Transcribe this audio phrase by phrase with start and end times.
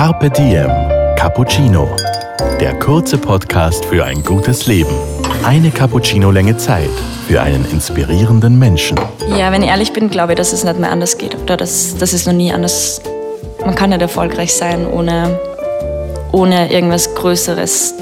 [0.00, 0.70] Carpe Diem
[1.14, 1.86] Cappuccino.
[2.58, 4.94] Der kurze Podcast für ein gutes Leben.
[5.44, 6.88] Eine Cappuccino-Länge Zeit
[7.28, 8.98] für einen inspirierenden Menschen.
[9.36, 11.36] Ja, wenn ich ehrlich bin, glaube ich, dass es nicht mehr anders geht.
[11.42, 13.02] Oder dass, dass es noch nie anders.
[13.62, 15.38] Man kann nicht erfolgreich sein, ohne,
[16.32, 17.92] ohne irgendwas Größeres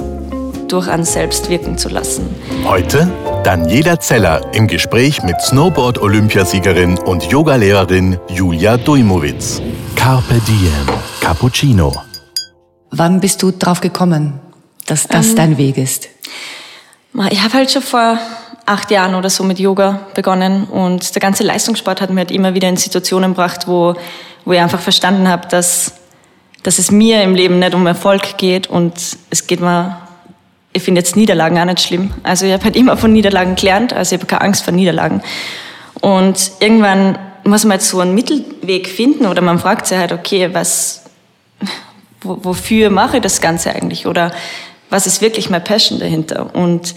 [0.68, 2.28] durch einen selbst wirken zu lassen.
[2.64, 3.10] Heute
[3.42, 9.60] Daniela Zeller im Gespräch mit Snowboard-Olympiasiegerin und Yogalehrerin Julia Dujmowitz.
[9.96, 10.86] Carpe Diem
[11.20, 11.92] Cappuccino.
[12.90, 14.40] Wann bist du drauf gekommen,
[14.86, 15.36] dass das Ähm.
[15.36, 16.08] dein Weg ist?
[17.30, 18.18] Ich habe halt schon vor
[18.66, 22.54] acht Jahren oder so mit Yoga begonnen und der ganze Leistungssport hat mir halt immer
[22.54, 23.94] wieder in Situationen gebracht, wo,
[24.44, 25.94] wo ich einfach verstanden habe, dass,
[26.62, 28.94] dass es mir im Leben nicht um Erfolg geht und
[29.30, 29.96] es geht mir,
[30.72, 32.10] ich finde jetzt Niederlagen auch nicht schlimm.
[32.22, 35.22] Also ich habe halt immer von Niederlagen gelernt, also ich habe keine Angst vor Niederlagen.
[36.00, 40.50] Und irgendwann muss man jetzt so einen Mittelweg finden oder man fragt sich halt, okay,
[40.52, 41.04] was,
[42.20, 44.32] wo, wofür mache ich das Ganze eigentlich oder
[44.90, 46.54] was ist wirklich meine Passion dahinter?
[46.54, 46.94] Und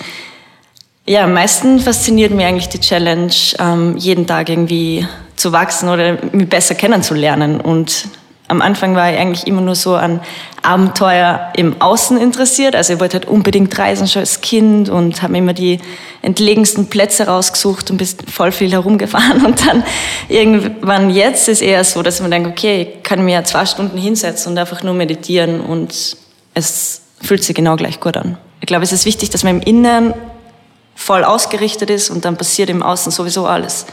[1.06, 6.17] ja, am meisten fasziniert mich eigentlich die Challenge, ähm, jeden Tag irgendwie zu wachsen oder
[6.32, 7.60] mich besser kennenzulernen.
[7.60, 8.08] Und
[8.52, 10.20] am Anfang war ich eigentlich immer nur so an
[10.62, 12.76] Abenteuer im Außen interessiert.
[12.76, 15.80] Also ich wollte halt unbedingt reisen schon als Kind und habe immer die
[16.22, 19.46] entlegensten Plätze rausgesucht und bin voll viel herumgefahren.
[19.52, 19.84] Und dann
[20.28, 23.98] irgendwann jetzt ist eher so, dass man denkt, okay, ich kann mir ja zwei Stunden
[23.98, 26.18] hinsetzen und einfach nur meditieren und
[26.54, 28.38] es fühlt sich genau gleich gut an.
[28.60, 30.14] Ich glaube, es ist wichtig, dass man im Inneren
[30.96, 33.86] voll ausgerichtet ist und dann passiert im Außen sowieso alles.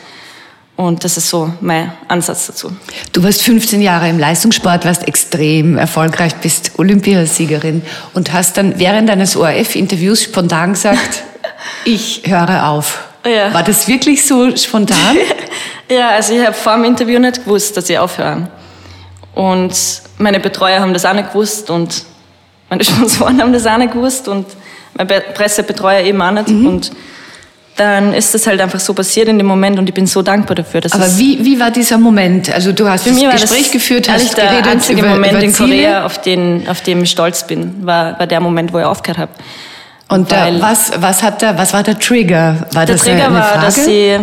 [0.78, 2.70] Und das ist so mein Ansatz dazu.
[3.12, 7.82] Du warst 15 Jahre im Leistungssport, warst extrem erfolgreich, bist Olympiasiegerin
[8.14, 11.24] und hast dann während eines ORF-Interviews spontan gesagt,
[11.84, 13.08] ich höre auf.
[13.26, 13.52] Ja.
[13.52, 15.16] War das wirklich so spontan?
[15.90, 18.46] Ja, also ich habe vor dem Interview nicht gewusst, dass ich aufhöre.
[19.34, 19.72] Und
[20.18, 22.04] meine Betreuer haben das auch nicht gewusst und
[22.68, 24.46] meine Sponsoren haben das auch nicht gewusst und
[24.94, 26.48] mein Be- Pressebetreuer eben auch nicht.
[26.50, 26.90] Und
[27.78, 30.54] dann ist das halt einfach so passiert in dem Moment und ich bin so dankbar
[30.56, 30.80] dafür.
[30.80, 32.52] Dass Aber es wie, wie war dieser Moment?
[32.52, 35.42] Also du hast Für das Gespräch das geführt, hast der geredet einzige über, Moment über
[35.42, 35.52] in.
[35.54, 39.18] Korea, auf den, auf dem ich stolz bin, war, war der Moment, wo ich aufgehört
[39.18, 39.30] habe.
[40.08, 42.66] Und da, was, was, hat da, was war der Trigger?
[42.72, 43.58] War Der das Trigger eine war, Frage?
[43.58, 43.62] Mhm.
[43.64, 44.16] dass sie,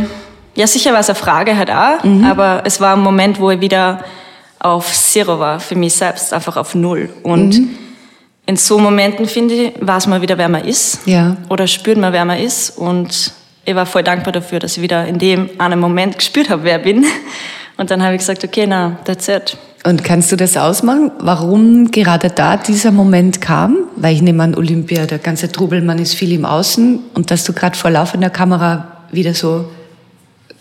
[0.55, 3.61] ja sicher war es eine Frage halt auch, aber es war ein Moment, wo ich
[3.61, 3.99] wieder
[4.59, 7.09] auf Zero war, für mich selbst, einfach auf Null.
[7.21, 7.69] Und Mhm.
[8.47, 10.99] in so Momenten, finde ich, weiß man wieder, wer man ist.
[11.05, 11.37] Ja.
[11.49, 12.71] Oder spürt man, wer man ist.
[12.77, 13.31] Und
[13.65, 16.77] ich war voll dankbar dafür, dass ich wieder in dem einen Moment gespürt habe, wer
[16.77, 17.05] ich bin.
[17.77, 19.57] Und dann habe ich gesagt, okay, na, that's it.
[19.83, 23.77] Und kannst du das ausmachen, warum gerade da dieser Moment kam?
[23.97, 27.43] Weil ich nehme an, Olympia, der ganze Trubel, man ist viel im Außen und dass
[27.43, 29.69] du gerade vor laufender Kamera wieder so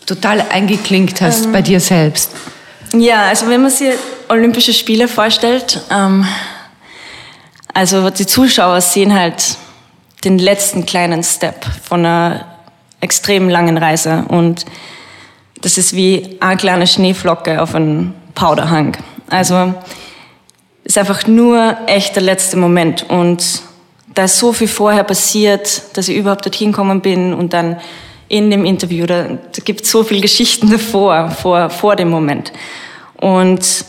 [0.05, 2.31] total eingeklinkt hast bei dir selbst.
[2.93, 3.93] Ja, also wenn man sich
[4.29, 6.25] Olympische Spiele vorstellt, ähm,
[7.73, 9.57] also die Zuschauer sehen halt
[10.23, 12.54] den letzten kleinen Step von einer
[13.05, 14.65] extrem langen Reise und
[15.61, 18.97] das ist wie eine kleine Schneeflocke auf einem Powderhang.
[19.29, 19.73] Also
[20.83, 23.61] ist einfach nur echt der letzte Moment und
[24.13, 27.77] da ist so viel vorher passiert, dass ich überhaupt dorthin gekommen bin und dann
[28.27, 32.51] in dem Interview, da, da gibt es so viele Geschichten davor, vor, vor dem Moment.
[33.17, 33.85] Und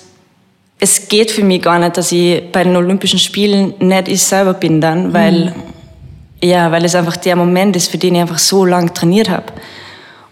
[0.79, 4.55] es geht für mich gar nicht, dass ich bei den Olympischen Spielen nicht ich selber
[4.55, 5.55] bin dann, weil,
[6.43, 9.47] ja, weil es einfach der Moment ist, für den ich einfach so lange trainiert habe.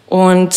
[0.06, 0.54] Und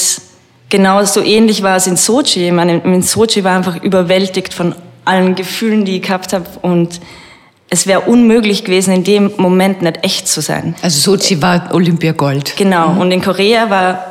[0.70, 2.48] genau so ähnlich war es in Sochi.
[2.48, 4.76] Ich meine, in Sochi war einfach überwältigt von
[5.06, 7.00] allen Gefühlen, die ich gehabt habe und
[7.70, 10.76] es wäre unmöglich gewesen, in dem Moment nicht echt zu sein.
[10.82, 12.56] Also Sochi war Olympiagold.
[12.56, 12.92] Genau.
[13.00, 14.06] Und in Korea war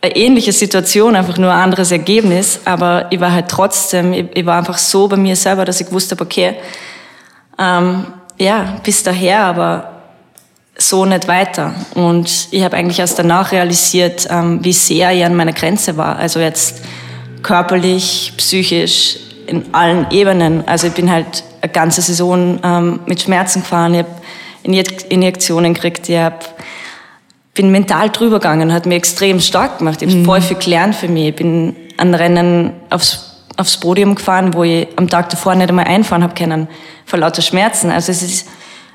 [0.00, 2.60] eine ähnliche Situation, einfach nur ein anderes Ergebnis.
[2.64, 5.86] Aber ich war halt trotzdem, ich, ich war einfach so bei mir selber, dass ich
[5.86, 6.54] gewusst habe, okay,
[7.58, 8.06] ähm,
[8.38, 9.91] ja, bis daher, aber
[10.88, 11.74] so nicht weiter.
[11.94, 16.16] Und ich habe eigentlich erst danach realisiert, ähm, wie sehr ich an meiner Grenze war.
[16.16, 16.82] Also jetzt
[17.42, 20.66] körperlich, psychisch, in allen Ebenen.
[20.66, 24.10] Also ich bin halt eine ganze Saison ähm, mit Schmerzen gefahren, ich habe
[24.62, 26.44] Injek Injektionen gekriegt, ich hab,
[27.54, 30.00] bin mental drüber gegangen, hat mir extrem stark gemacht.
[30.02, 31.28] Ich habe voll viel gelernt für mich.
[31.28, 35.86] Ich bin an Rennen aufs, aufs Podium gefahren, wo ich am Tag davor nicht einmal
[35.86, 36.68] einfahren habe können,
[37.04, 37.90] vor lauter Schmerzen.
[37.90, 38.48] Also es ist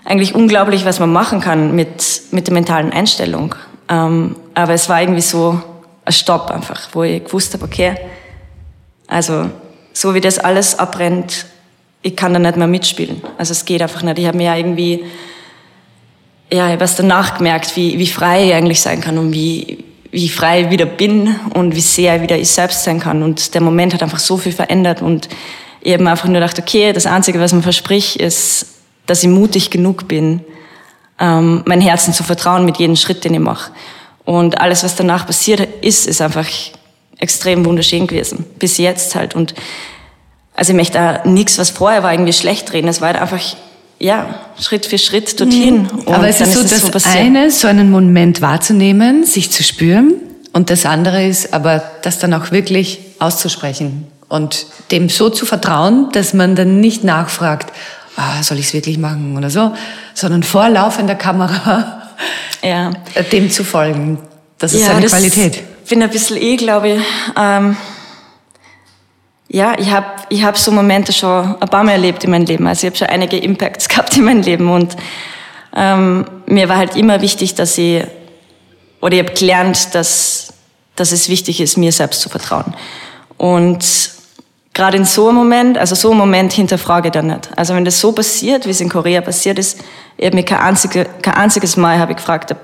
[0.07, 3.53] eigentlich unglaublich, was man machen kann mit, mit der mentalen Einstellung.
[3.89, 5.61] Ähm, aber es war irgendwie so
[6.05, 7.97] ein Stopp einfach, wo ich gewusst habe, okay,
[9.07, 9.49] also
[9.91, 11.45] so wie das alles abbrennt,
[12.03, 13.21] ich kann da nicht mehr mitspielen.
[13.37, 14.17] Also es geht einfach nicht.
[14.17, 15.03] Ich habe mir ja irgendwie,
[16.53, 19.83] ja, ich habe erst danach gemerkt, wie, wie frei ich eigentlich sein kann und wie,
[20.11, 23.23] wie frei ich wieder bin und wie sehr ich wieder ich selbst sein kann.
[23.23, 25.27] Und der Moment hat einfach so viel verändert und
[25.81, 28.76] ich habe mir einfach nur gedacht, okay, das Einzige, was man verspricht, ist,
[29.07, 30.41] dass ich mutig genug bin,
[31.19, 33.71] ähm, mein Herzen zu vertrauen mit jedem Schritt, den ich mache.
[34.23, 36.45] Und alles, was danach passiert ist, ist einfach
[37.17, 38.45] extrem wunderschön gewesen.
[38.59, 39.35] Bis jetzt halt.
[39.35, 39.55] Und
[40.55, 42.87] also ich möchte da nichts, was vorher war, irgendwie schlecht reden.
[42.87, 43.41] Es war halt einfach,
[43.99, 45.83] ja, Schritt für Schritt dorthin.
[45.83, 46.13] Mhm.
[46.13, 50.13] Aber es ist so, ist das so eine, so einen Moment wahrzunehmen, sich zu spüren.
[50.53, 54.07] Und das andere ist aber, das dann auch wirklich auszusprechen.
[54.29, 57.71] Und dem so zu vertrauen, dass man dann nicht nachfragt,
[58.17, 59.73] ah, soll ich es wirklich machen oder so,
[60.13, 62.01] sondern vor laufender Kamera
[62.61, 62.91] ja.
[63.31, 64.17] dem zu folgen.
[64.57, 65.63] Das ist ja, eine Qualität.
[65.83, 67.01] Ich bin ein bisschen eh, glaube ich.
[67.37, 67.77] Ähm,
[69.49, 72.67] ja, ich habe ich hab so Momente schon ein paar Mal erlebt in meinem Leben.
[72.67, 74.97] Also ich habe schon einige Impacts gehabt in meinem Leben und
[75.75, 78.03] ähm, mir war halt immer wichtig, dass ich,
[78.99, 80.53] oder ich habe gelernt, dass,
[80.95, 82.73] dass es wichtig ist, mir selbst zu vertrauen.
[83.37, 83.85] Und
[84.77, 87.49] gerade in so einem Moment, also so einem Moment hinterfrage ich dann nicht.
[87.55, 89.83] Also wenn das so passiert, wie es in Korea passiert ist,
[90.17, 92.59] ich habe mir kein, einzige, kein einziges Mal habe ich gefragt, ob,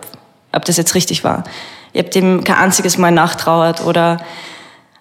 [0.51, 1.43] ob das jetzt richtig war.
[1.91, 4.17] Ich habe dem kein einziges Mal nachtrauert oder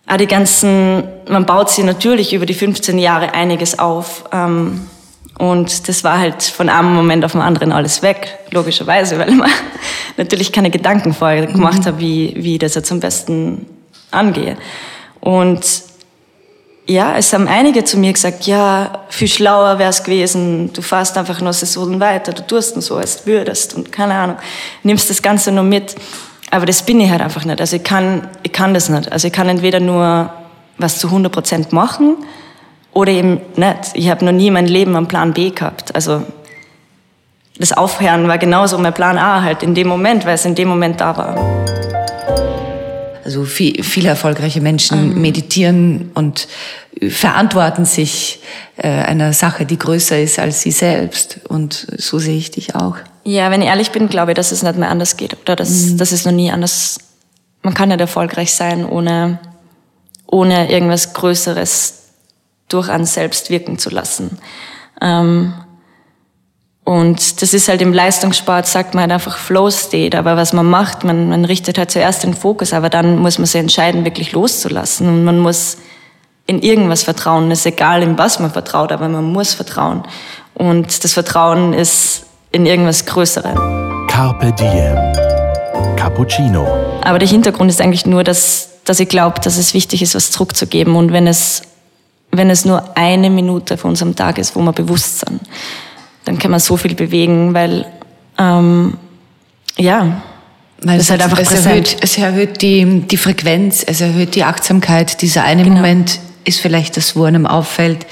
[0.06, 4.24] auch die ganzen, man baut sich natürlich über die 15 Jahre einiges auf.
[4.32, 4.88] Ähm,
[5.38, 9.50] und das war halt von einem Moment auf den anderen alles weg, logischerweise, weil man
[10.16, 11.84] natürlich keine Gedanken vorher gemacht mhm.
[11.84, 13.66] hat, wie, wie das jetzt am besten
[14.10, 14.56] angehe.
[15.20, 15.91] Und
[16.86, 21.40] ja, es haben einige zu mir gesagt, ja, viel schlauer wär's gewesen, du fährst einfach
[21.40, 24.36] nur Saisonen weiter, du tust nur so, als würdest und keine Ahnung,
[24.82, 25.94] nimmst das Ganze nur mit.
[26.50, 27.60] Aber das bin ich halt einfach nicht.
[27.60, 29.10] Also ich kann, ich kann das nicht.
[29.10, 30.30] Also ich kann entweder nur
[30.76, 32.16] was zu 100 Prozent machen
[32.92, 33.92] oder eben nicht.
[33.94, 35.94] Ich habe noch nie mein Leben einen Plan B gehabt.
[35.94, 36.22] Also
[37.58, 40.68] das Aufhören war genauso mein Plan A halt in dem Moment, weil es in dem
[40.68, 42.01] Moment da war.
[43.24, 45.20] Also viel, viele erfolgreiche Menschen mhm.
[45.20, 46.48] meditieren und
[47.08, 48.40] verantworten sich
[48.76, 51.40] äh, einer Sache, die größer ist als sie selbst.
[51.48, 52.96] Und so sehe ich dich auch.
[53.24, 55.36] Ja, wenn ich ehrlich bin, glaube ich, dass es nicht mehr anders geht.
[55.42, 55.98] Oder dass, mhm.
[55.98, 56.98] dass es noch nie anders.
[57.62, 59.38] Man kann nicht erfolgreich sein, ohne,
[60.26, 62.02] ohne irgendwas Größeres
[62.68, 64.38] durch einen selbst wirken zu lassen.
[65.00, 65.54] Ähm,
[66.84, 70.18] und das ist halt im Leistungssport, sagt man halt einfach Flow State.
[70.18, 73.46] Aber was man macht, man, man richtet halt zuerst den Fokus, aber dann muss man
[73.46, 75.08] sich entscheiden, wirklich loszulassen.
[75.08, 75.78] Und man muss
[76.46, 77.50] in irgendwas vertrauen.
[77.52, 80.02] Es ist egal, in was man vertraut, aber man muss vertrauen.
[80.54, 84.06] Und das Vertrauen ist in irgendwas Größerem.
[84.08, 84.98] Carpe Diem.
[85.96, 86.66] Cappuccino.
[87.02, 90.32] Aber der Hintergrund ist eigentlich nur, dass, dass ich glaube, dass es wichtig ist, was
[90.32, 90.96] zurückzugeben.
[90.96, 91.62] Und wenn es,
[92.32, 95.40] wenn es nur eine Minute von unserem Tag ist, wo wir bewusst sind,
[96.24, 97.86] dann kann man so viel bewegen, weil,
[98.38, 98.94] ähm,
[99.76, 100.22] ja,
[100.82, 105.22] weil es, halt einfach es erhöht, es erhöht die, die Frequenz, es erhöht die Achtsamkeit.
[105.22, 105.76] Dieser eine genau.
[105.76, 108.06] Moment ist vielleicht das, wo einem auffällt,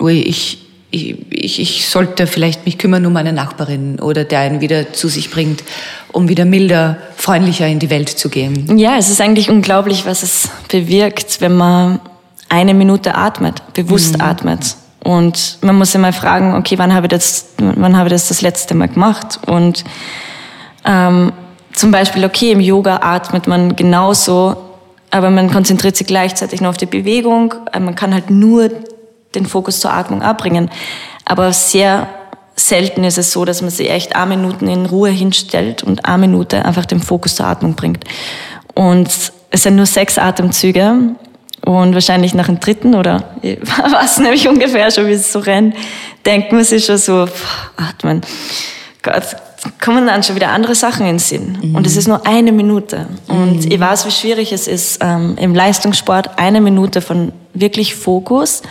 [0.00, 0.58] ui, ich,
[0.90, 5.30] ich, ich sollte vielleicht mich kümmern um meine Nachbarin oder der einen wieder zu sich
[5.30, 5.62] bringt,
[6.10, 8.76] um wieder milder, freundlicher in die Welt zu gehen.
[8.76, 12.00] Ja, es ist eigentlich unglaublich, was es bewirkt, wenn man
[12.48, 14.22] eine Minute atmet, bewusst mhm.
[14.22, 14.74] atmet.
[15.02, 18.42] Und man muss immer fragen, okay, wann habe ich das, wann habe ich das das
[18.42, 19.40] letzte Mal gemacht?
[19.46, 19.84] Und
[20.84, 21.32] ähm,
[21.72, 24.56] zum Beispiel, okay, im Yoga atmet man genauso,
[25.10, 27.54] aber man konzentriert sich gleichzeitig nur auf die Bewegung.
[27.72, 28.70] Äh, man kann halt nur
[29.34, 30.70] den Fokus zur Atmung abbringen.
[31.24, 32.08] Aber sehr
[32.56, 36.18] selten ist es so, dass man sich echt eine Minute in Ruhe hinstellt und eine
[36.18, 38.04] Minute einfach den Fokus zur Atmung bringt.
[38.74, 39.08] Und
[39.50, 41.14] es sind nur sechs Atemzüge
[41.64, 43.34] und wahrscheinlich nach dem dritten oder
[43.90, 45.74] was nämlich ungefähr schon, wie es so rennt,
[46.24, 48.22] denkt man sich schon so, pff, atmen.
[49.02, 49.36] Gott,
[49.82, 51.58] kommen dann schon wieder andere Sachen in den Sinn.
[51.62, 51.74] Mhm.
[51.76, 53.06] Und es ist nur eine Minute.
[53.28, 53.70] Und mhm.
[53.72, 58.62] ich weiß, wie schwierig es ist, ähm, im Leistungssport eine Minute von wirklich Fokus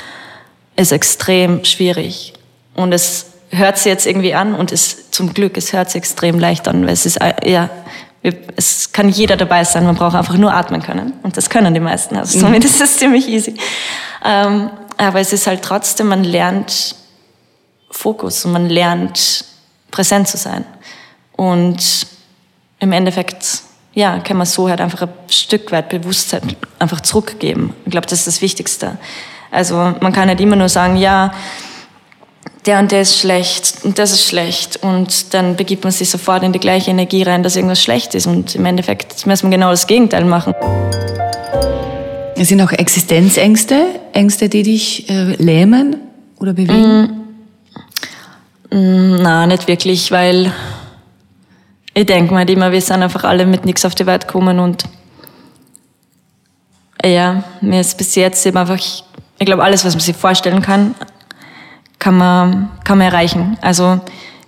[0.75, 2.33] ist extrem schwierig.
[2.75, 6.39] Und es hört sich jetzt irgendwie an und es, zum Glück, es hört sich extrem
[6.39, 7.69] leicht an, weil es ist, äh, ja,
[8.21, 11.13] es kann jeder dabei sein, man braucht einfach nur atmen können.
[11.23, 12.17] Und das können die meisten.
[12.17, 12.41] Also mhm.
[12.41, 13.55] somit ist es ziemlich easy.
[14.25, 16.95] Ähm, aber es ist halt trotzdem, man lernt
[17.89, 19.45] Fokus und man lernt
[19.91, 20.65] präsent zu sein.
[21.33, 22.07] Und
[22.79, 23.61] im Endeffekt,
[23.93, 26.43] ja, kann man so halt einfach ein Stück weit Bewusstheit
[26.79, 27.73] einfach zurückgeben.
[27.85, 28.97] Ich glaube, das ist das Wichtigste.
[29.51, 31.33] Also man kann nicht immer nur sagen, ja,
[32.65, 36.43] der und der ist schlecht und das ist schlecht und dann begibt man sich sofort
[36.43, 39.69] in die gleiche Energie rein, dass irgendwas schlecht ist und im Endeffekt muss man genau
[39.69, 40.53] das Gegenteil machen.
[42.35, 45.97] Es sind auch Existenzängste, Ängste, die dich äh, lähmen
[46.39, 47.25] oder bewegen?
[48.71, 50.51] Mm, mm, na, nicht wirklich, weil
[51.93, 54.83] ich denke mal immer, wir sind einfach alle mit nichts auf die Welt gekommen und
[57.03, 58.79] ja, mir ist bis jetzt eben einfach
[59.39, 60.95] ich glaube, alles, was man sich vorstellen kann,
[62.09, 63.55] kann man, kann man erreichen.
[63.61, 63.99] Also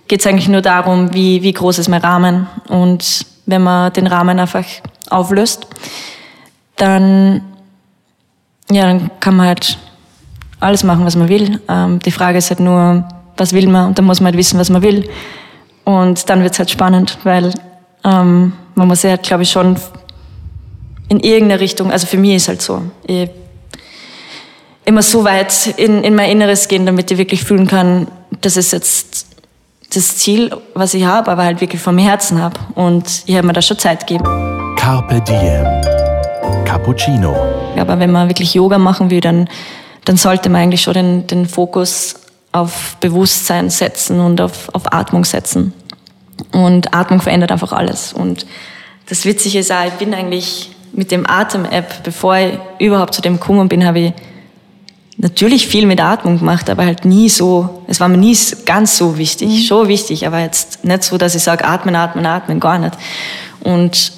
[0.08, 2.48] geht es eigentlich nur darum, wie, wie groß ist mein Rahmen.
[2.68, 4.64] Und wenn man den Rahmen einfach
[5.10, 5.68] auflöst,
[6.74, 7.40] dann,
[8.68, 9.78] ja, dann kann man halt
[10.58, 11.60] alles machen, was man will.
[11.68, 13.04] Ähm, die Frage ist halt nur,
[13.36, 13.86] was will man?
[13.86, 15.08] Und dann muss man halt wissen, was man will.
[15.84, 17.54] Und dann wird es halt spannend, weil
[18.02, 19.76] ähm, man muss ja, halt, glaube ich, schon
[21.08, 23.30] in irgendeine Richtung, also für mich ist halt so, ich
[24.84, 28.08] immer so weit in, in mein Inneres gehen, damit ich wirklich fühlen kann,
[28.40, 29.26] das ist jetzt
[29.94, 32.58] das Ziel, was ich habe, aber halt wirklich vom Herzen habe.
[32.74, 34.24] Und ich habe mir da schon Zeit gegeben.
[34.76, 35.66] Carpe Diem.
[36.64, 37.36] Cappuccino.
[37.76, 39.48] Aber wenn man wirklich Yoga machen will, dann,
[40.04, 42.14] dann sollte man eigentlich schon den, den Fokus
[42.52, 45.72] auf Bewusstsein setzen und auf, auf Atmung setzen.
[46.52, 48.12] Und Atmung verändert einfach alles.
[48.12, 48.46] Und
[49.08, 53.34] das Witzige ist auch, ich bin eigentlich mit dem Atem-App, bevor ich überhaupt zu dem
[53.34, 54.12] gekommen bin, habe ich
[55.18, 59.18] natürlich viel mit Atmung gemacht, aber halt nie so, es war mir nie ganz so
[59.18, 59.62] wichtig, mhm.
[59.62, 62.96] schon wichtig, aber jetzt nicht so, dass ich sage, atmen, atmen, atmen, gar nicht.
[63.60, 64.12] Und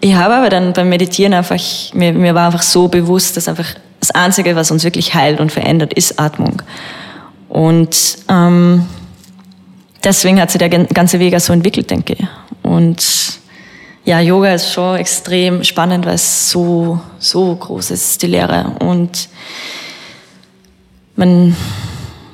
[0.00, 1.58] ich habe aber dann beim Meditieren einfach,
[1.94, 5.50] mir, mir war einfach so bewusst, dass einfach das Einzige, was uns wirklich heilt und
[5.50, 6.62] verändert, ist Atmung.
[7.48, 8.86] Und ähm,
[10.04, 12.26] deswegen hat sich der ganze Weg auch so entwickelt, denke ich.
[12.62, 13.04] Und
[14.08, 18.72] ja, Yoga ist schon extrem spannend, weil es so, so groß ist, die Lehre.
[18.80, 19.28] Und
[21.14, 21.54] man,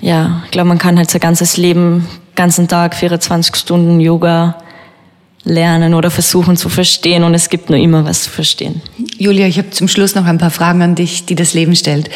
[0.00, 4.56] ja, ich glaube, man kann halt sein ganzes Leben, ganzen Tag, 24 Stunden Yoga
[5.42, 8.80] lernen oder versuchen zu verstehen und es gibt nur immer was zu verstehen.
[9.18, 12.08] Julia, ich habe zum Schluss noch ein paar Fragen an dich, die das Leben stellt.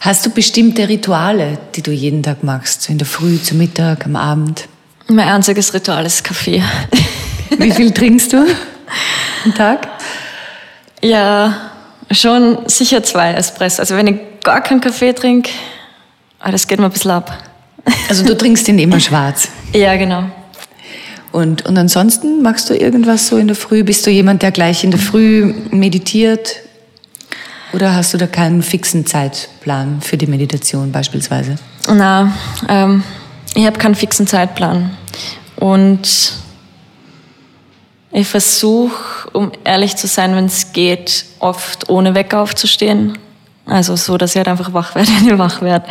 [0.00, 2.88] Hast du bestimmte Rituale, die du jeden Tag machst?
[2.88, 4.68] in der Früh, zum Mittag, am Abend?
[5.06, 6.62] Mein einziges Ritual ist Kaffee.
[7.58, 8.46] Wie viel trinkst du
[9.44, 9.88] am Tag?
[11.02, 11.70] Ja,
[12.10, 13.80] schon sicher zwei Espresso.
[13.80, 15.50] Also wenn ich gar keinen Kaffee trinke,
[16.44, 17.38] Ah, das geht mir ein bisschen ab.
[18.08, 19.48] Also du trinkst ihn immer schwarz?
[19.72, 20.24] Ja, genau.
[21.30, 23.84] Und, und ansonsten machst du irgendwas so in der Früh?
[23.84, 26.56] Bist du jemand, der gleich in der Früh meditiert?
[27.72, 31.54] Oder hast du da keinen fixen Zeitplan für die Meditation beispielsweise?
[31.88, 32.34] Na,
[32.68, 33.02] ähm,
[33.54, 34.90] ich habe keinen fixen Zeitplan.
[35.56, 36.34] Und
[38.12, 43.18] ich versuche, um ehrlich zu sein, wenn es geht, oft ohne Wecker aufzustehen.
[43.64, 45.86] Also so, dass ich halt einfach wach werde, wenn ich wach werde.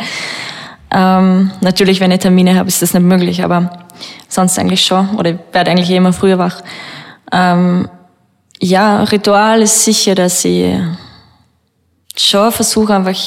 [0.94, 3.86] Ähm, natürlich, wenn ich Termine habe, ist das nicht möglich, aber
[4.28, 5.16] sonst eigentlich schon.
[5.16, 6.62] Oder ich werde eigentlich eh immer früher wach.
[7.32, 7.88] Ähm,
[8.60, 10.76] ja, Ritual ist sicher, dass ich
[12.16, 13.18] schon versuche, einfach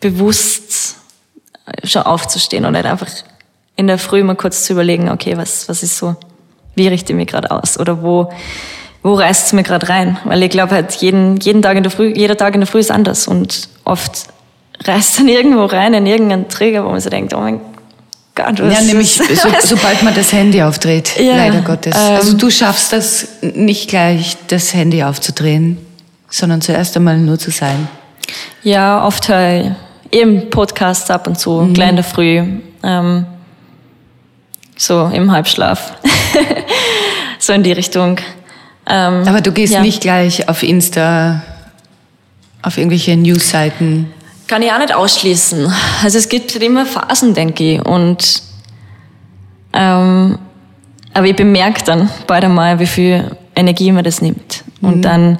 [0.00, 0.96] bewusst
[1.84, 3.08] schon aufzustehen und nicht einfach
[3.76, 6.14] in der Früh mal kurz zu überlegen, okay, was, was ist so,
[6.74, 8.32] wie richte ich mich gerade aus oder wo,
[9.02, 10.18] wo reißt es mir gerade rein?
[10.24, 12.80] Weil ich glaube halt, jeden, jeden Tag in der Früh, jeder Tag in der Früh
[12.80, 14.28] ist anders und oft
[14.84, 17.60] reißt dann irgendwo rein in irgendeinen Träger, wo man so denkt, oh mein
[18.34, 19.24] Gott, was Ja, nämlich so,
[19.62, 21.94] sobald man das Handy aufdreht, ja, leider Gottes.
[21.96, 25.78] Ähm, also du schaffst das nicht gleich, das Handy aufzudrehen,
[26.28, 27.88] sondern zuerst einmal nur zu sein.
[28.62, 29.70] Ja, oft höre ich
[30.10, 31.74] eben Podcasts ab und zu, mhm.
[31.74, 32.42] gleich in der Früh,
[32.82, 33.26] ähm,
[34.76, 35.94] so im Halbschlaf,
[37.38, 38.18] so in die Richtung.
[38.86, 39.80] Ähm, Aber du gehst ja.
[39.80, 41.42] nicht gleich auf Insta,
[42.62, 44.12] auf irgendwelche Newsseiten.
[44.46, 45.72] Kann ich auch nicht ausschließen.
[46.02, 47.86] Also es gibt halt immer Phasen, denke ich.
[47.86, 48.42] Und
[49.72, 50.38] ähm,
[51.14, 54.64] aber ich bemerke dann bald einmal, wie viel Energie mir das nimmt.
[54.82, 55.02] Und mhm.
[55.02, 55.38] dann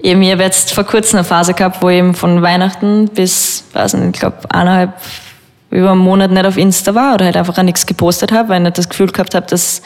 [0.00, 3.64] eben, ich habe jetzt vor kurzem eine Phase gehabt, wo ich eben von Weihnachten bis,
[3.72, 4.94] weiß nicht, ich glaube, eineinhalb,
[5.70, 8.60] über einen Monat nicht auf Insta war oder halt einfach auch nichts gepostet habe, weil
[8.60, 9.82] ich nicht das Gefühl gehabt habe, dass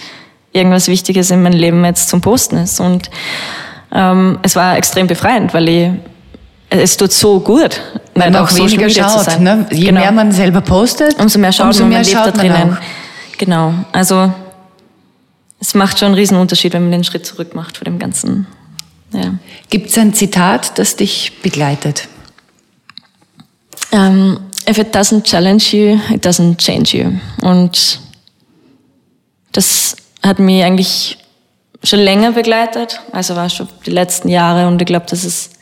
[0.52, 2.80] irgendwas Wichtiges in meinem Leben jetzt zum Posten ist.
[2.80, 3.10] Und
[3.92, 5.90] ähm, es war extrem befreiend, weil ich,
[6.70, 7.80] es tut so gut,
[8.14, 9.40] weil man auch weniger schaut.
[9.40, 9.66] Ne?
[9.70, 10.00] Je genau.
[10.00, 12.78] mehr man selber postet, umso mehr schaut umso man, mehr man lebt da drinnen.
[13.36, 14.32] Genau, also
[15.60, 18.46] es macht schon einen riesen Unterschied, wenn man den Schritt zurück macht vor dem Ganzen.
[19.12, 19.34] Ja.
[19.70, 22.08] Gibt es ein Zitat, das dich begleitet?
[23.92, 24.38] Ähm,
[24.68, 27.12] if it doesn't challenge you, it doesn't change you.
[27.42, 28.00] Und
[29.52, 31.18] das hat mich eigentlich
[31.82, 35.52] schon länger begleitet, also war schon die letzten Jahre und ich glaube, das ist,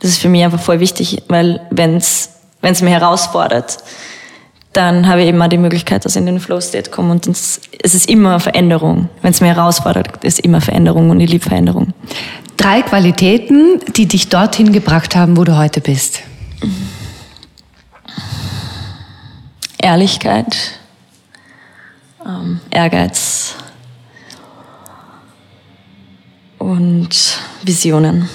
[0.00, 2.30] das ist für mich einfach voll wichtig, weil wenn es
[2.62, 3.78] mich herausfordert,
[4.72, 7.26] dann habe ich eben auch die Möglichkeit, dass ich in den Flow State komme und
[7.26, 9.08] es, ist immer Veränderung.
[9.20, 11.92] Wenn es mich herausfordert, ist immer Veränderung und ich liebe Veränderung.
[12.56, 16.20] Drei Qualitäten, die dich dorthin gebracht haben, wo du heute bist.
[19.82, 20.78] Ehrlichkeit,
[22.24, 23.56] ähm, Ehrgeiz
[26.58, 27.10] und
[27.62, 28.28] Visionen.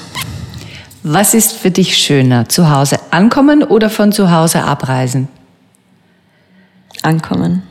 [1.03, 2.49] Was ist für dich schöner?
[2.49, 5.29] Zu Hause ankommen oder von zu Hause abreisen?
[7.01, 7.63] Ankommen.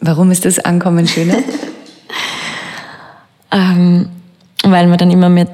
[0.00, 1.38] Warum ist das Ankommen schöner?
[3.50, 4.08] ähm,
[4.62, 5.48] weil man dann immer mit,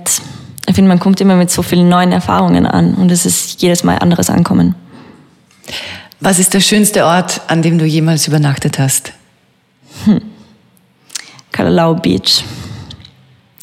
[0.66, 3.85] ich finde, man kommt immer mit so vielen neuen Erfahrungen an und es ist jedes
[3.85, 4.75] Mal anderes Ankommen.
[6.25, 9.12] Was ist der schönste Ort, an dem du jemals übernachtet hast?
[10.07, 10.23] Hm.
[11.52, 12.43] Kalalau Beach.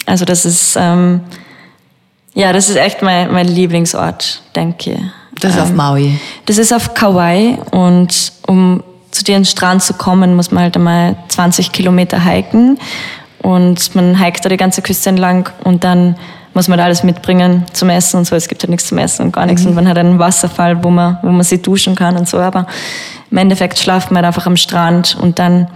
[0.05, 1.21] Also das ist, ähm,
[2.35, 4.99] ja, das ist echt mein, mein Lieblingsort, denke ich.
[5.39, 6.19] Das ist ähm, auf Maui.
[6.45, 11.15] Das ist auf Kauai und um zu dem Strand zu kommen, muss man halt einmal
[11.29, 12.77] 20 Kilometer hiken
[13.41, 16.15] und man hiked da die ganze Küste entlang und dann
[16.53, 18.35] muss man da alles mitbringen zum Essen und so.
[18.35, 19.63] Es gibt halt nichts zum Essen und gar nichts.
[19.63, 19.69] Mhm.
[19.69, 22.39] Und man hat einen Wasserfall, wo man, wo man sich duschen kann und so.
[22.39, 22.67] Aber
[23.29, 25.67] im Endeffekt schlaft man halt einfach am Strand und dann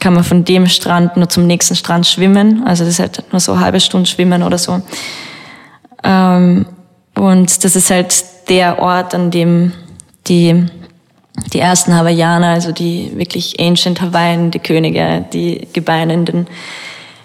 [0.00, 2.62] kann man von dem Strand nur zum nächsten Strand schwimmen.
[2.66, 4.80] Also das ist halt nur so eine halbe Stunde schwimmen oder so.
[6.04, 6.66] Ähm,
[7.16, 9.72] und das ist halt der Ort, an dem
[10.28, 10.66] die,
[11.52, 16.46] die ersten Hawaiianer, also die wirklich Ancient Hawaiian, die Könige, die Gebeine in, den,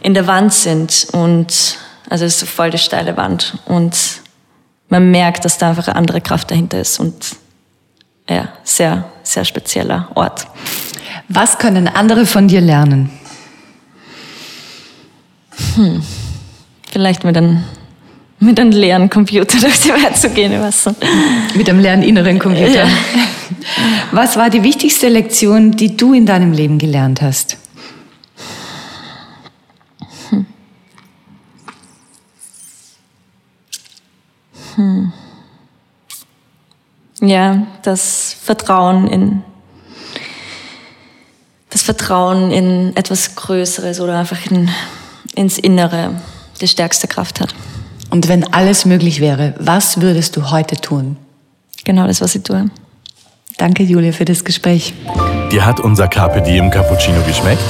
[0.02, 1.08] in der Wand sind.
[1.12, 1.78] Und
[2.10, 3.58] also es ist so voll die steile Wand.
[3.66, 3.96] Und
[4.90, 7.00] man merkt, dass da einfach eine andere Kraft dahinter ist.
[7.00, 7.36] Und
[8.30, 10.48] ja, sehr, sehr spezieller Ort.
[11.30, 13.10] Was können andere von dir lernen?
[15.76, 16.04] Hm.
[16.92, 17.64] Vielleicht mit einem,
[18.40, 20.96] mit einem leeren Computer durch die Welt zu gehen, was so.
[21.56, 22.86] Mit einem leeren inneren Computer.
[22.86, 22.88] Ja.
[24.12, 27.58] Was war die wichtigste Lektion, die du in deinem Leben gelernt hast?
[37.24, 39.44] Ja, das Vertrauen in
[41.70, 44.70] das Vertrauen in etwas Größeres oder einfach in,
[45.34, 46.12] ins Innere
[46.62, 47.56] die stärkste Kraft hat.
[48.12, 51.18] Und wenn alles möglich wäre, was würdest du heute tun?
[51.84, 52.70] Genau das, was ich tue.
[53.58, 54.94] Danke, Julia, für das Gespräch.
[55.52, 57.64] Dir hat unser Carpe Diem Cappuccino geschmeckt?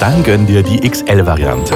[0.00, 1.74] Dann gönn dir die XL-Variante.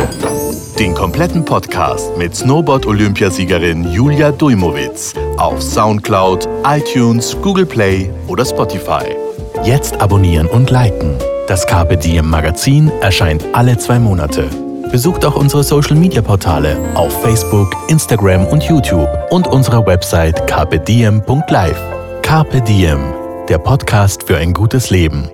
[0.78, 9.16] Den kompletten Podcast mit Snowboard-Olympiasiegerin Julia Dujmowitz auf Soundcloud, iTunes, Google Play oder Spotify.
[9.64, 11.16] Jetzt abonnieren und liken.
[11.48, 14.48] Das Carpe Diem Magazin erscheint alle zwei Monate.
[14.92, 21.82] Besucht auch unsere Social Media Portale auf Facebook, Instagram und YouTube und unsere Website carpediem.live.
[22.22, 23.00] Carpe Diem,
[23.48, 25.28] der Podcast für ein gutes Leben.